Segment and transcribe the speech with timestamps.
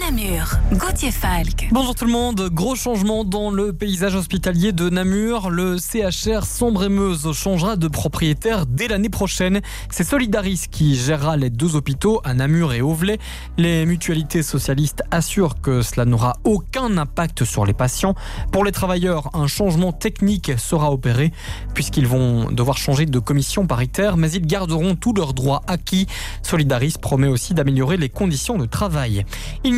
[0.00, 1.68] Namur, Gauthier Falk.
[1.72, 5.48] Bonjour tout le monde, gros changement dans le paysage hospitalier de Namur.
[5.48, 9.60] Le CHR Sombre-et-Meuse changera de propriétaire dès l'année prochaine.
[9.90, 13.18] C'est Solidaris qui gérera les deux hôpitaux à Namur et Auvelay.
[13.56, 18.14] Les mutualités socialistes assurent que cela n'aura aucun impact sur les patients.
[18.52, 21.32] Pour les travailleurs, un changement technique sera opéré
[21.74, 26.06] puisqu'ils vont devoir changer de commission paritaire, mais ils garderont tous leurs droits acquis.
[26.42, 29.24] Solidaris promet aussi d'améliorer les conditions de travail.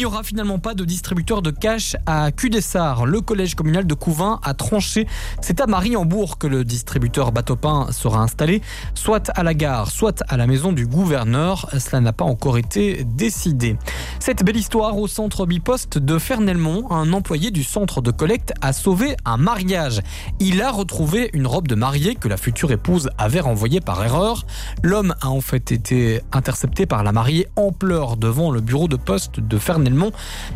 [0.08, 3.04] Aura finalement pas de distributeur de cash à Cudessart.
[3.04, 5.06] Le collège communal de Couvin a tranché.
[5.42, 8.62] C'est à Mariembourg que le distributeur Batopin sera installé,
[8.94, 11.68] soit à la gare, soit à la maison du gouverneur.
[11.78, 13.76] Cela n'a pas encore été décidé.
[14.18, 18.72] Cette belle histoire au centre biposte de Fernelmont, un employé du centre de collecte a
[18.72, 20.00] sauvé un mariage.
[20.40, 24.46] Il a retrouvé une robe de mariée que la future épouse avait renvoyée par erreur.
[24.82, 28.96] L'homme a en fait été intercepté par la mariée en pleurs devant le bureau de
[28.96, 29.97] poste de Fernelmont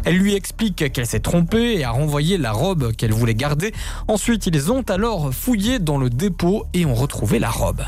[0.04, 3.72] elle lui explique qu'elle s'est trompée et a renvoyé la robe qu'elle voulait garder.
[4.08, 7.82] Ensuite, ils ont alors fouillé dans le dépôt et ont retrouvé la robe.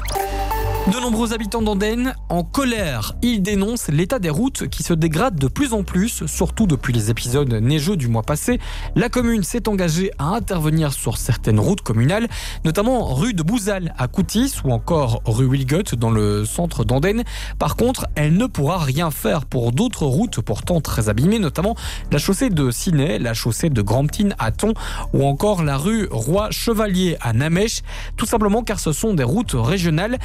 [0.92, 3.14] De nombreux habitants d'Andenne en colère.
[3.22, 7.10] Ils dénoncent l'état des routes qui se dégradent de plus en plus, surtout depuis les
[7.10, 8.60] épisodes neigeux du mois passé.
[8.94, 12.28] La commune s'est engagée à intervenir sur certaines routes communales,
[12.66, 17.24] notamment rue de Bouzal à Coutis ou encore rue Wilgot dans le centre d'Andenne.
[17.58, 21.76] Par contre, elle ne pourra rien faire pour d'autres routes pourtant très abîmées, notamment
[22.12, 24.74] la chaussée de Ciné, la chaussée de Gramptine à Thon
[25.14, 27.80] ou encore la rue Roi Chevalier à Namèche,
[28.18, 30.18] tout simplement car ce sont des routes régionales.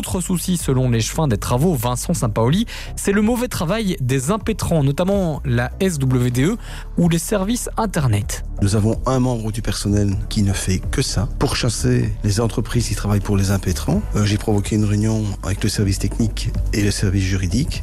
[0.00, 2.64] Autre souci, selon les chefins des travaux Vincent Saint-Paoli,
[2.96, 6.56] c'est le mauvais travail des impétrants, notamment la SWDE
[6.96, 8.42] ou les services Internet.
[8.62, 12.88] Nous avons un membre du personnel qui ne fait que ça, pour chasser les entreprises
[12.88, 14.00] qui travaillent pour les impétrants.
[14.16, 17.82] Euh, J'ai provoqué une réunion avec le service technique et le service juridique.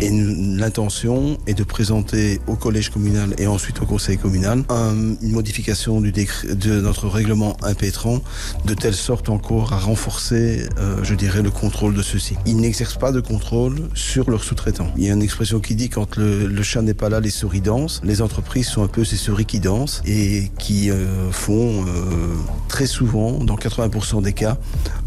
[0.00, 5.32] Et l'intention est de présenter au collège communal et ensuite au conseil communal un, une
[5.32, 8.20] modification de notre règlement impétrant,
[8.64, 12.36] de telle sorte encore à renforcer, euh, je dirais, le contrôle de ceux-ci.
[12.46, 14.90] Ils n'exercent pas de contrôle sur leurs sous-traitants.
[14.96, 17.60] Il y a une expression qui dit quand le, chat n'est pas là, les souris
[17.60, 18.00] dansent.
[18.04, 22.34] Les entreprises sont un peu ces souris qui dansent et qui euh, font euh,
[22.68, 24.56] très souvent, dans 80% des cas,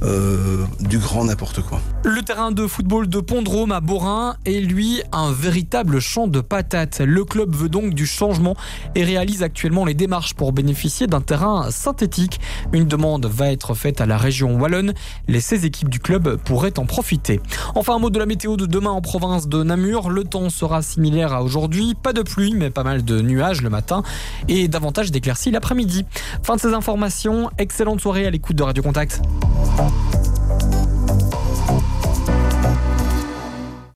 [0.03, 1.81] euh, du grand n'importe quoi.
[2.03, 7.00] Le terrain de football de Pondrome à Borin est lui un véritable champ de patates.
[7.00, 8.56] Le club veut donc du changement
[8.95, 12.40] et réalise actuellement les démarches pour bénéficier d'un terrain synthétique.
[12.74, 14.94] Une demande va être faite à la région wallonne.
[15.28, 17.41] Les 16 équipes du club pourrait en profiter.
[17.75, 20.09] Enfin, un mot de la météo de demain en province de Namur.
[20.09, 21.96] Le temps sera similaire à aujourd'hui.
[21.96, 24.03] Pas de pluie, mais pas mal de nuages le matin
[24.47, 26.06] et davantage d'éclaircies l'après-midi.
[26.44, 27.50] Fin de ces informations.
[27.58, 29.22] Excellente soirée à l'écoute de Radio Contact.